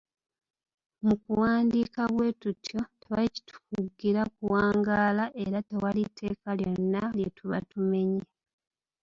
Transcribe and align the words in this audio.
"Mu 1.05 1.13
kuwandiika 1.23 2.01
bwe 2.13 2.29
tutyo, 2.41 2.79
tewali 2.99 3.27
kitukugira 3.35 4.21
kuwangaala 4.35 5.25
era 5.45 5.59
tewali 5.69 6.03
tteeka 6.09 6.49
lyonna 6.59 7.01
lye 7.17 7.27
tuba 7.37 7.57
tumenye." 7.69 8.23